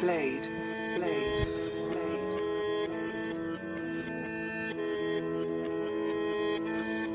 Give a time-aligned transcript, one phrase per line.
[0.00, 0.46] Blade,
[0.94, 2.32] blade, blade, blade.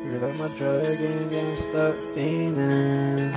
[0.03, 3.31] You're like my drug and getting stuck fiending.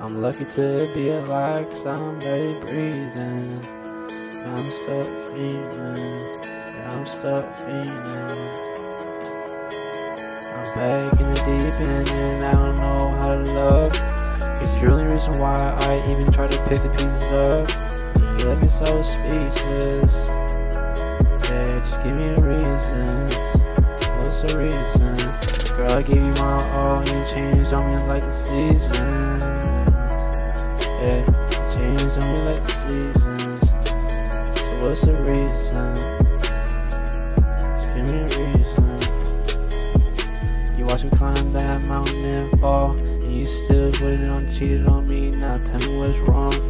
[0.00, 3.46] I'm lucky to be alive cause I'm barely breathing.
[4.44, 5.98] I'm stuck fiending.
[6.44, 8.40] Yeah, I'm stuck fiending.
[10.52, 13.94] I'm back in the deep end and I don't know how to love.
[14.80, 17.97] You're the only reason why I even try to pick the pieces up.
[18.38, 20.28] You me so speechless.
[21.48, 23.30] Yeah, just give me a reason.
[24.18, 25.16] What's the reason?
[25.76, 29.42] Girl, I gave you my all, you changed on me like the seasons.
[31.02, 31.24] Yeah,
[31.74, 33.60] changed on me like the seasons.
[34.56, 35.96] So what's the reason?
[37.76, 38.98] Just give me a reason.
[40.78, 45.06] You watch me climb that mountain and fall, and you still wouldn't on cheated on
[45.08, 45.30] me.
[45.32, 46.67] Now tell me what's wrong, and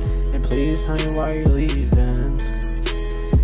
[0.48, 2.40] please tell me why you're leaving.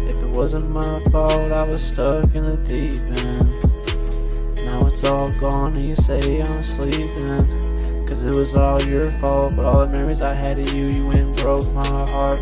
[0.09, 4.65] If it wasn't my fault, I was stuck in the deep end.
[4.65, 7.47] Now it's all gone and you say I'm sleeping
[8.07, 11.07] Cause it was all your fault But all the memories I had of you, you
[11.07, 12.41] went and broke my heart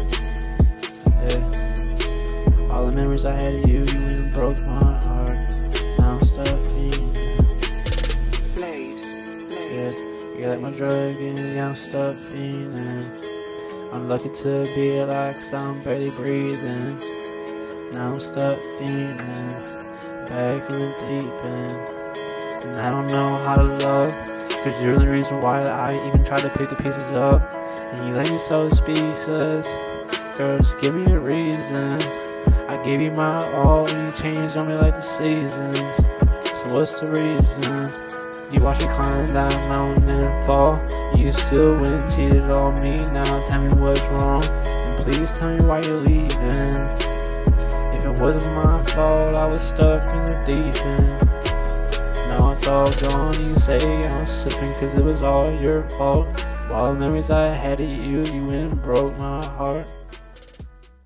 [1.28, 5.36] Yeah All the memories I had of you, you went and broke my heart
[5.98, 6.94] Now I'm stuck Blade,
[9.50, 10.38] Yeah, blade.
[10.38, 13.21] you like my drug and yeah, I'm stuck fiending
[13.92, 16.98] I'm lucky to be alive cause I'm barely breathing.
[17.92, 19.18] Now I'm stuck feeling
[20.28, 21.72] Back in the deep end.
[22.64, 26.40] And I don't know how to love Cause you're the reason why I even try
[26.40, 27.42] to pick the pieces up.
[27.92, 29.66] And you let me so speechless
[30.38, 32.00] Girl, just give me a reason.
[32.70, 35.98] I gave you my all and you changed on me like the seasons.
[35.98, 37.92] So what's the reason?
[38.54, 40.80] You watch me climb that mountain and fall
[41.16, 44.44] You still went cheated on me Now tell me what's wrong.
[44.44, 46.77] And please tell me why you're leaving.
[47.95, 51.28] If it wasn't my fault I was stuck in the deep end.
[52.28, 56.27] Now it's all gone, you say I'm slipping cause it was all your fault.
[56.70, 59.86] All the memories I had of you, you went and broke my heart